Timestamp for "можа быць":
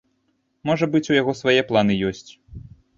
0.69-1.03